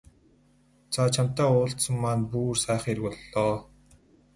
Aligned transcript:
За 0.95 1.03
чамтай 1.15 1.47
уулзсан 1.53 1.95
маань 2.03 2.25
бүр 2.31 2.55
сайн 2.63 2.79
хэрэг 2.83 3.03
боллоо. 3.07 3.55